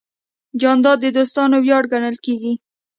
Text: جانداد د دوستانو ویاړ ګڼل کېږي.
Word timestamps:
جانداد 0.61 0.97
د 1.01 1.05
دوستانو 1.17 1.57
ویاړ 1.61 1.83
ګڼل 1.93 2.17
کېږي. 2.25 2.53